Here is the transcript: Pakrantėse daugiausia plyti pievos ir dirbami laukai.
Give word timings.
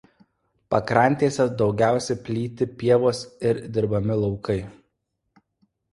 Pakrantėse 0.73 1.45
daugiausia 1.59 2.17
plyti 2.29 2.69
pievos 2.81 3.23
ir 3.51 3.63
dirbami 3.77 4.19
laukai. 4.25 4.61